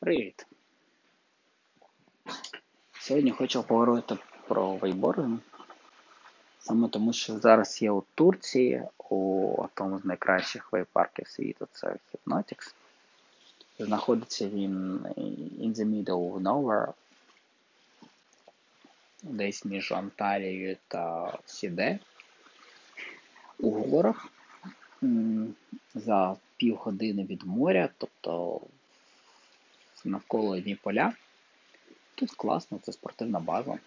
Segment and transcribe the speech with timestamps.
[0.00, 0.46] Привіт!
[3.00, 4.16] Сьогодні хочу поговорити
[4.48, 5.38] про вейбординг.
[6.58, 12.74] Саме тому, що зараз є у Турції, у одному з найкращих вейпарків світу це Hypnotics.
[13.78, 14.98] Знаходиться він
[15.58, 16.92] in the middle of nowhere,
[19.22, 21.98] десь між Анталією та Сіде.
[23.58, 24.28] У горах
[25.94, 28.60] за півгодини від моря, тобто
[30.04, 31.12] навколо одні поля.
[32.14, 33.78] Тут класно, це спортивна база.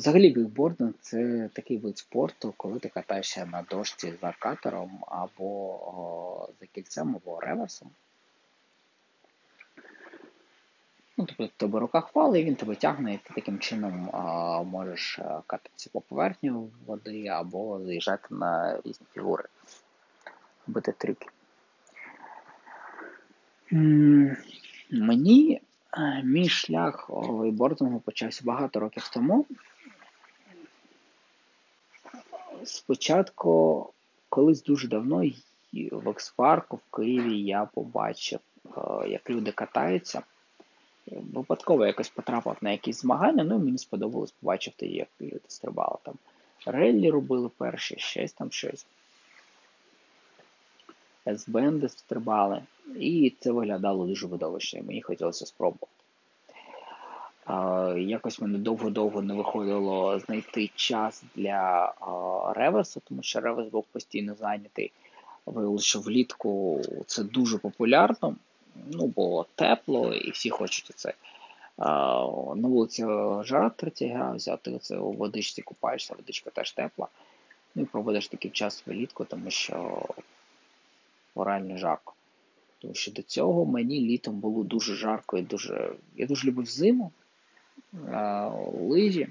[0.00, 6.48] Взагалі вейкбординг це такий вид спорту, коли ти катаєшся на дошці за катером або о,
[6.60, 7.90] за кільцем, або реверсом.
[11.16, 14.62] Ну, тобто в тебе рука хвала, і він тебе тягне, і ти таким чином а,
[14.62, 19.44] можеш кататися по поверхню води або заїжджати на різні фігури,
[20.66, 21.26] робити трюки.
[24.90, 25.60] Мені
[26.24, 29.46] мій шлях вейбордингу почався багато років тому.
[32.64, 33.92] Спочатку,
[34.28, 35.30] колись дуже давно
[35.92, 38.40] в експарку в Києві я побачив,
[39.08, 40.22] як люди катаються.
[41.06, 46.14] Випадково якось потрапив на якісь змагання, ну і мені сподобалось побачити, як люди стрибали там.
[46.66, 48.86] Реллі робили перші, щось там щось.
[51.28, 52.62] С-бенди стрибали.
[52.96, 55.92] І це виглядало дуже видовищно, і мені хотілося спробувати.
[58.00, 61.92] Якось мене довго-довго не виходило знайти час для
[62.56, 64.92] реверсу, тому що реверс був постійно зайнятий.
[65.46, 68.36] Виявилося, що влітку це дуже популярно,
[68.90, 71.14] ну, бо тепло і всі хочуть це.
[71.78, 73.02] На вулиці
[73.42, 77.08] жара 30 градусів, це у водичці купаєшся, водичка теж тепла.
[77.74, 80.02] Ну і проводиш такий час влітку, тому що
[81.36, 82.14] реально жарко.
[82.78, 85.92] Тому що до цього мені літом було дуже жарко і дуже.
[86.16, 87.12] Я дуже любив зиму,
[88.80, 89.28] лижі.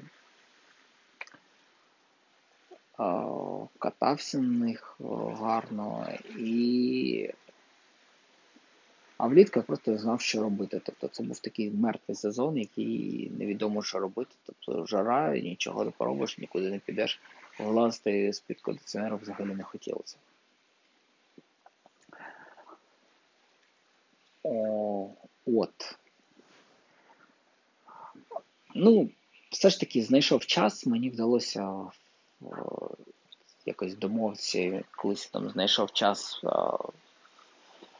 [3.79, 4.97] Катався на них
[5.39, 6.07] гарно
[6.37, 7.29] і.
[9.17, 10.81] А влітку я просто знав, що робити.
[10.85, 14.35] Тобто це був такий мертвий сезон, який невідомо, що робити.
[14.45, 17.19] Тобто жара, нічого не поробиш, нікуди не підеш.
[17.59, 20.17] Влазити з-під кондиціонеру взагалі не хотілося.
[24.43, 25.09] О,
[25.57, 25.97] От.
[28.75, 29.09] Ну,
[29.49, 31.63] все ж таки знайшов час, мені вдалося
[32.41, 32.89] о,
[33.65, 36.77] якось домовитися, колись там знайшов час о,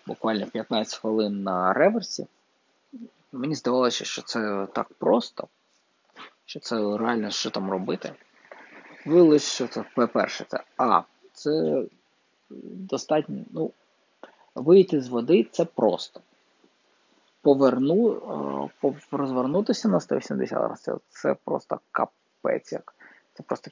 [0.06, 2.28] буквально 15 хвилин на реверсі.
[3.32, 5.48] Мені здавалося, що це так просто,
[6.46, 8.14] що це реально що там робити.
[9.06, 11.02] Виявилось, що це, по-перше, це А.
[11.34, 11.84] Це
[12.50, 13.72] достатньо, ну,
[14.56, 16.22] вийти з води це просто
[17.42, 18.12] поверну,
[18.84, 22.96] е, розвернутися на 180 градусів, це просто капець як.
[23.34, 23.72] Це просто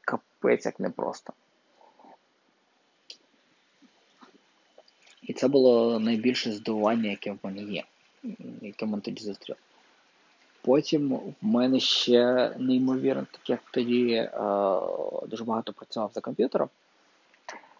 [0.00, 1.32] капець як непросто.
[5.22, 7.84] І це було найбільше здивування, яке в мене є,
[8.62, 9.56] яке мене тоді зустрів.
[10.62, 14.30] Потім в мене ще неймовірно, так як тоді е,
[15.26, 16.68] дуже багато працював за комп'ютером,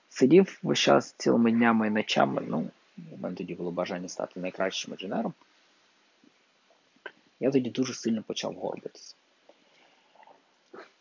[0.08, 2.70] сидів весь час цілими днями і ночами, ну,
[3.12, 5.34] у мене тоді було бажання стати найкращим інженером,
[7.40, 9.14] я тоді дуже сильно почав горбитися.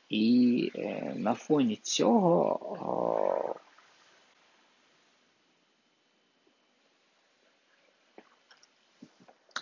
[0.09, 3.55] І е, на фоні цього о,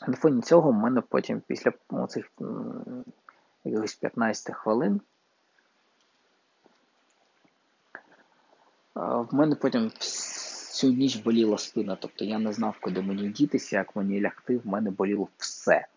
[0.07, 1.73] на фоні цього в мене потім після
[2.09, 2.31] цих
[3.63, 5.01] якихось 15 хвилин
[8.95, 9.91] в мене потім
[10.81, 14.67] всю ніч боліла спина, тобто я не знав, куди мені дітися, як мені лягти, в
[14.67, 15.87] мене боліло все.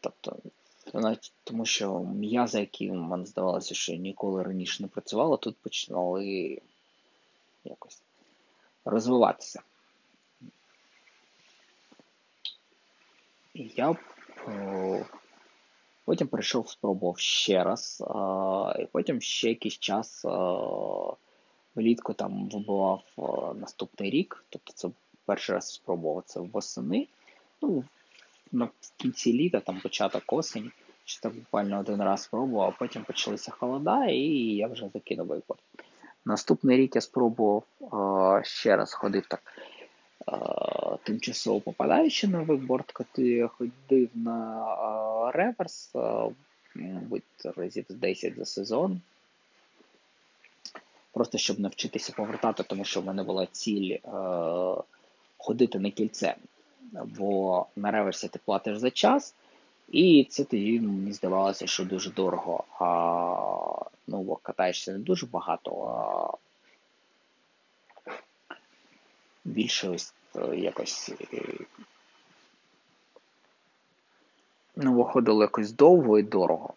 [0.00, 0.36] Тобто,
[0.94, 6.58] навіть тому що м'язи, які в мене здавалося, що ніколи раніше не працювало, тут починали
[7.64, 8.02] якось
[8.84, 9.62] розвиватися.
[13.54, 13.96] І я
[16.04, 18.04] потім прийшов, спробував ще раз,
[18.78, 20.24] і потім ще якийсь час
[21.78, 23.02] влітку там вибивав
[23.60, 24.88] наступний рік, тобто це
[25.26, 27.06] перший раз спробував це восени.
[27.62, 27.84] Ну,
[28.52, 30.70] в кінці літа, там початок осені,
[31.04, 34.22] що так буквально один раз спробував, а потім почалися холода, і
[34.56, 35.60] я вже закинув вейпорт.
[36.24, 37.64] Наступний рік я спробував
[38.42, 39.42] ще раз ходив так.
[41.02, 45.94] Тимчасово попадаючи на вейкборд, коли ходив на реверс,
[46.74, 47.22] мабуть,
[47.56, 49.00] разів з 10 за сезон
[51.18, 54.00] просто щоб навчитися повертати, тому що в мене була ціль е,
[55.38, 56.34] ходити на кільце.
[56.92, 59.34] Бо на реверсі ти платиш за час,
[59.88, 62.64] і це тоді мені здавалося, що дуже дорого.
[62.80, 66.36] А, Ну, бо катаєшся не дуже багато, а
[69.44, 71.12] більше ось е, якось.
[71.32, 71.42] Е,
[74.76, 76.74] ну, виходило якось довго і дорого.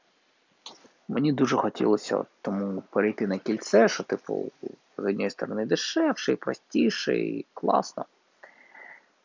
[1.11, 4.51] Мені дуже хотілося тому перейти на кільце, що, типу,
[4.97, 8.05] з однієї сторони дешевше, і простіше, і класно.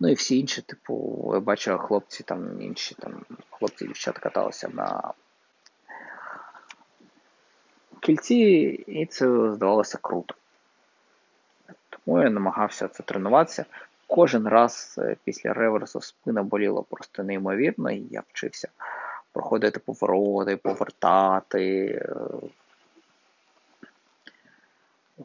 [0.01, 5.13] Ну і всі інші, типу, я бачу, хлопці там інші там хлопці дівчата каталися на
[8.01, 8.35] кільці,
[8.87, 10.35] і це здавалося круто.
[11.91, 13.65] Тому я намагався це тренуватися.
[14.07, 18.69] Кожен раз е, після реверсу спина боліла просто неймовірно, і я вчився
[19.37, 21.87] проходити повороти, повертати.
[21.87, 22.17] Е.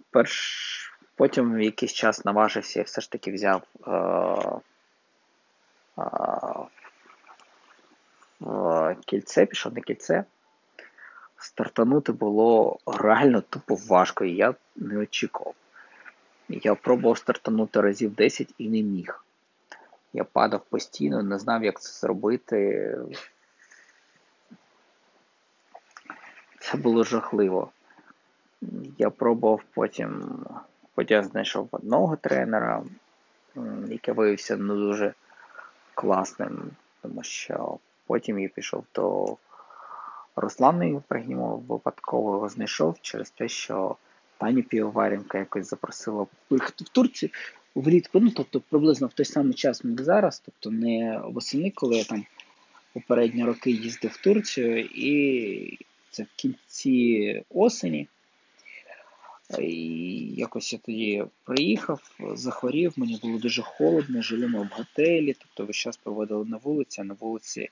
[0.09, 0.77] Перш...
[1.15, 3.91] Потім якийсь час наважився і все ж таки взяв е...
[8.41, 8.95] Е...
[9.05, 10.23] кільце, пішов на кільце.
[11.37, 15.53] Стартанути було реально тупо важко, і я не очікував.
[16.49, 19.25] Я пробував стартанути разів 10 і не міг.
[20.13, 22.97] Я падав постійно, не знав, як це зробити.
[26.61, 27.69] Це було жахливо.
[28.97, 30.39] Я пробував потім,
[30.95, 32.83] потім я знайшов одного тренера,
[33.87, 35.13] який виявився не дуже
[35.93, 36.71] класним,
[37.01, 37.77] тому що
[38.07, 39.37] потім я пішов до
[40.35, 43.95] Руслана Євпрагімова, випадково його знайшов через те, що
[44.37, 47.29] пані Півоваренка якось запросила поїхати в Турцію
[47.75, 48.19] влітку.
[48.19, 52.25] Ну, тобто приблизно в той самий час, як зараз, тобто не восени, коли я там
[52.93, 55.79] попередні роки їздив в Турцію, і
[56.11, 58.07] це в кінці осені.
[59.59, 59.73] І
[60.35, 65.75] якось я тоді приїхав, захворів, мені було дуже холодно, жили ми в готелі, тобто весь
[65.75, 67.69] час проводили на вулиці, а на вулиці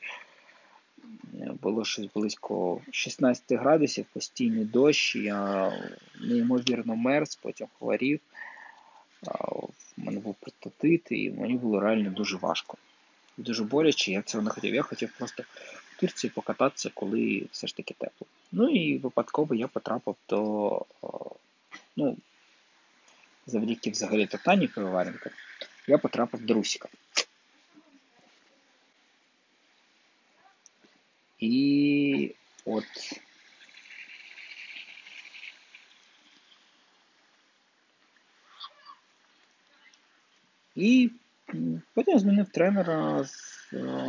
[1.62, 5.72] було щось близько 16 градусів, постійний дощ, я
[6.22, 8.20] неймовірно мерз, потім хворів.
[9.22, 12.78] В мене був прототит, і мені було реально дуже важко.
[13.38, 14.76] Дуже боляче, я цього не хотів.
[14.76, 15.44] Я хотів просто
[16.00, 18.28] Турції покататися, коли все ж таки тепло.
[18.52, 20.86] Ну і випадково я потрапив до,
[21.96, 22.18] ну,
[23.48, 25.30] завдяки взагалі Татані Пивоваренко,
[25.88, 26.90] я потрапив до Русіка.
[31.40, 32.36] І
[32.66, 33.20] от
[40.80, 41.12] І
[41.94, 43.26] потім змінив тренера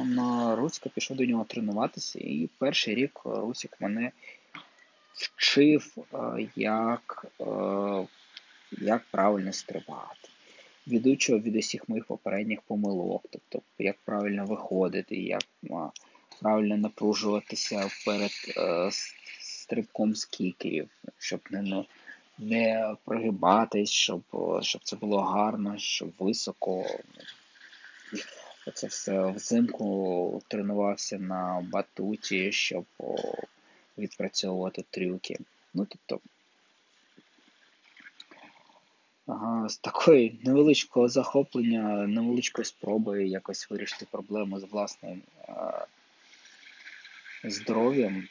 [0.05, 2.19] на Руська, пішов до нього тренуватися.
[2.19, 4.13] І перший рік Русік мене
[5.15, 5.97] вчив,
[6.57, 7.27] як
[8.71, 10.29] як правильно стрибати.
[10.87, 15.43] Відучував від усіх моїх попередніх помилок, тобто як правильно виходити, як
[16.41, 18.91] правильно напружуватися перед е,
[19.41, 20.89] стрибком з кікерів,
[21.19, 21.63] щоб не
[22.41, 24.23] не прогибатись, щоб
[24.63, 26.85] щоб це було гарно, щоб високо.
[28.75, 32.85] Це все взимку тренувався на батуті, щоб
[33.99, 35.37] відпрацьовувати трюки.
[35.75, 36.21] Ну, тобто,
[39.69, 45.23] з такої невеличкого захоплення, невеличкої спроби якось вирішити проблему з власним
[47.45, 48.29] здоров'ям.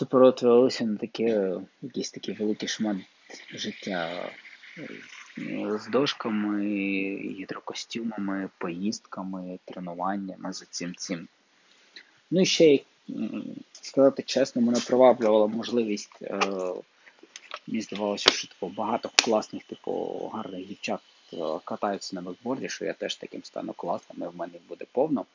[0.00, 2.96] Це перетворилося на таке, якийсь такий великий шмат
[3.54, 4.30] життя
[5.74, 6.64] з дошками,
[7.16, 11.28] гідрокостюмами, поїздками, тренуваннями за цим цим.
[12.30, 12.80] Ну і ще,
[13.72, 16.22] сказати чесно, мене приваблювала можливість.
[16.22, 16.40] Е,
[17.66, 19.92] мені здавалося, що типу, багато класних, типу,
[20.34, 21.00] гарних дівчат
[21.32, 25.26] е, катаються на бекборді, що я теж таким стану класним, і в мене буде повно.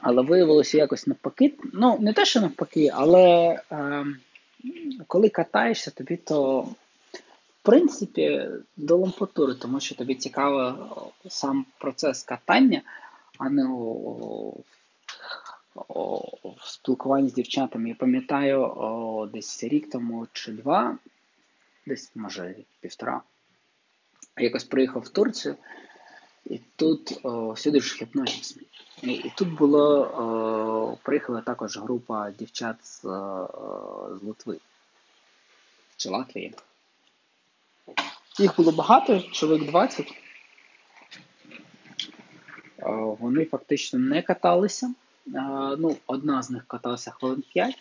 [0.00, 1.54] Але виявилося якось навпаки.
[1.72, 3.22] Ну, не те, що навпаки, але
[3.72, 4.06] е,
[5.06, 10.74] коли катаєшся, тобі то, в принципі, до лампотури, тому що тобі цікаво
[11.28, 12.82] сам процес катання,
[13.38, 14.60] а не у,
[16.44, 17.88] в спілкуванні з дівчатами.
[17.88, 20.98] Я пам'ятаю, о, десь рік тому чи два,
[21.86, 23.20] десь, може, півтора.
[24.36, 25.56] Якось приїхав в Турцію.
[26.50, 28.58] І тут о, всюди ж хіпнотікс.
[29.02, 34.58] І, і тут було, о, приїхала також група дівчат з, о, з Литви
[35.96, 36.54] чи Латвії.
[38.38, 40.14] Їх було багато, чоловік 20.
[42.82, 44.94] О, вони фактично не каталися.
[45.78, 47.78] ну, одна з них каталася хвилин 5,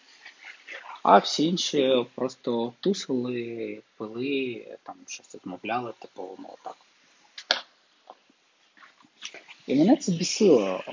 [1.03, 6.84] а всі інші просто тусили, пили, там щось розмовляли, типу, ну так.
[9.67, 10.83] І мене це бісило.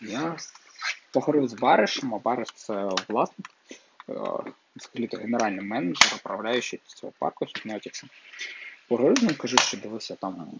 [0.00, 0.36] Я
[1.12, 3.50] поговорив з Баришем, а Бариш це власник,
[4.76, 8.04] взагалі то генеральний менеджер, управляючий цього парку Hypnotics.
[8.88, 10.50] Поговорив з ним, кажу, що дивися там.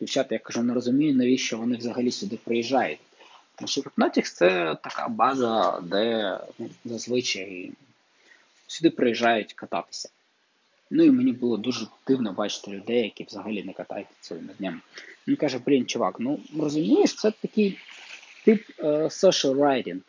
[0.00, 2.98] Дівчата, я кажу, не розумію, навіщо вони взагалі сюди приїжджають.
[3.54, 7.72] Тому що Hypnotics це така база, де ну, зазвичай
[8.66, 10.08] сюди приїжджають кататися.
[10.90, 14.80] Ну і мені було дуже дивно бачити людей, які взагалі не катаються цілими днями.
[15.28, 17.78] Він каже, блін, чувак, ну розумієш, це такий
[18.44, 20.00] тип uh, social riding.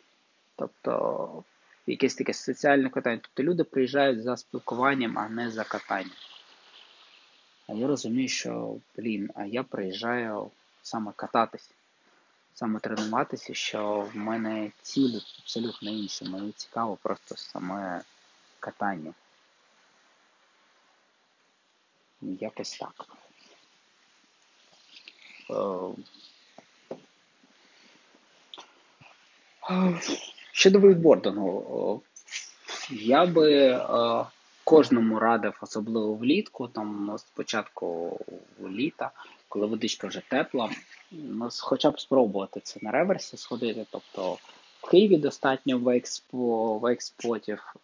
[0.56, 1.44] Тобто
[1.86, 3.20] якесь таке соціальне катання.
[3.22, 6.16] Тобто люди приїжджають за спілкуванням, а не за катанням.
[7.66, 10.50] А я розумію, що, блін, а я приїжджаю
[10.82, 11.70] саме кататись,
[12.54, 16.24] саме тренуватися, що в мене цілі абсолютно інші.
[16.24, 18.02] Мені цікаво просто саме
[18.60, 19.14] катання.
[22.22, 23.06] Якось так.
[29.70, 30.00] Е,
[30.52, 32.02] щодо вейкбордингу,
[32.90, 33.80] я би
[34.68, 38.18] кожному радив, особливо влітку, там спочатку
[38.68, 39.10] літа,
[39.48, 40.70] коли водичка вже тепла,
[41.60, 43.86] хоча б спробувати це на реверсі сходити.
[43.90, 44.38] Тобто
[44.80, 47.74] в Києві достатньо вейкспо, вейкспотів.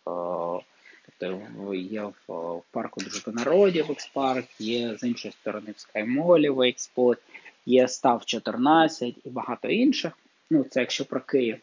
[1.18, 7.18] Тобто є в парку Дружби народів Векспарк, є з іншої сторони в Скаймолі Вейкспот,
[7.66, 10.12] є Став 14 і багато інших.
[10.50, 11.56] Ну, це якщо про Київ.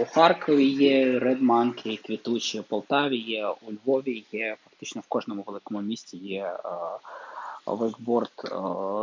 [0.00, 5.82] У Харкові є Monkey, квітучі, у Полтаві є, у Львові є, фактично в кожному великому
[5.82, 6.56] місті є
[7.66, 8.32] вейкборд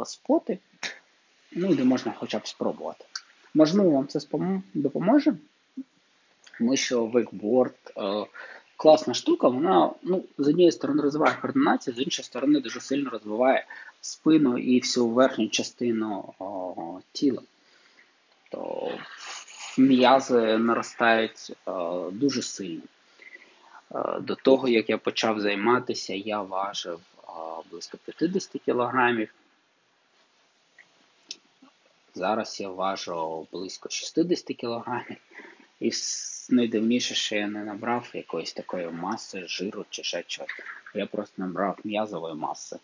[0.06, 0.58] споти,
[1.52, 3.06] ну де можна хоча б спробувати.
[3.54, 4.20] Можливо, вам це
[4.74, 5.34] допоможе,
[6.58, 7.76] тому що вейкборд
[8.84, 13.66] класна штука, вона ну, з однієї сторони розвиває координацію, з іншої сторони дуже сильно розвиває
[14.02, 17.42] спину і всю верхню частину о, тіла.
[18.52, 18.92] То
[19.78, 22.82] м'язи наростають о, дуже сильно.
[24.22, 29.34] До того, як я почав займатися, я важив о, близько 50 кілограмів.
[32.16, 35.18] Зараз я важу близько 60 кілограмів.
[35.80, 35.92] І
[36.50, 40.52] найдивніше, що я не набрав якоїсь такої маси, жиру чи ще чогось.
[40.96, 42.80] Я просто набрав м'язової маси.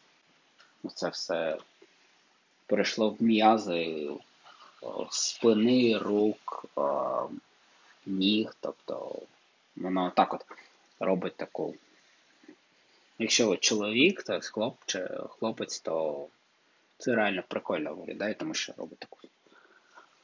[0.96, 1.58] Це все
[2.66, 4.10] перейшло в м'язи
[5.10, 6.66] спини, рук,
[8.06, 8.56] ніг.
[8.60, 9.22] Тобто
[9.76, 10.46] воно так от
[11.00, 11.76] робить таку.
[13.20, 16.28] Якщо чоловік, то хлопче, хлопець, то
[16.98, 19.18] це реально прикольно виглядає, тому що робить таку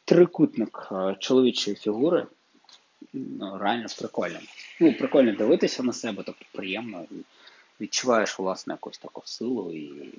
[0.06, 2.28] трикутник чоловічої фігури
[3.16, 4.40] ну, реально прикольно.
[4.80, 7.06] Ну, прикольно дивитися на себе, тобто приємно.
[7.12, 7.16] І
[7.82, 10.14] відчуваєш, власне, якусь таку силу і.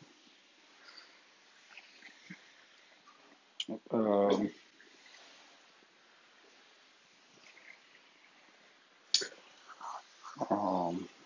[3.71, 4.51] Е,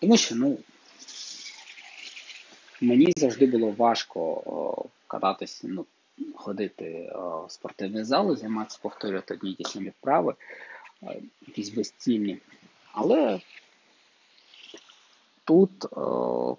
[0.01, 0.59] тому що, ну,
[2.81, 5.87] мені завжди було важко о, кататися, ну,
[6.35, 10.35] ходити о, в спортивний зал, займатися, повторювати одні ті самі вправи
[11.47, 12.39] якісь безцільні.
[12.93, 13.41] Але
[15.45, 15.87] тут,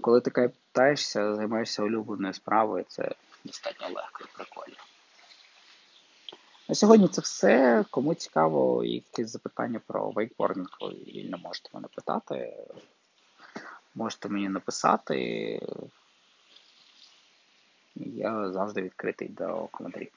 [0.02, 3.12] коли ти катаєшся, займаєшся улюбленою справою, це
[3.44, 4.76] достатньо легко і прикольно.
[6.70, 7.86] На сьогодні це все.
[7.92, 12.54] Кому цікаво, якісь запитання про вейкбординг, ви не можете мене питати.
[13.96, 15.62] Можете мені написати.
[17.96, 20.12] Я завжди відкритий до коментарів.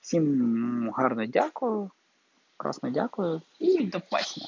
[0.00, 1.90] Всім гарно дякую.
[2.60, 4.46] Красно дякую і до побачення.